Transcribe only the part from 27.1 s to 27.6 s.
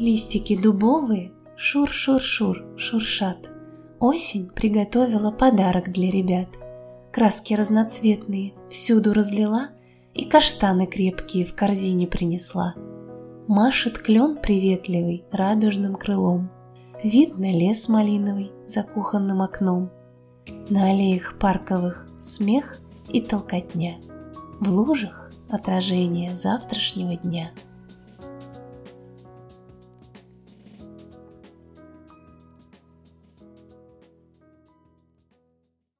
дня–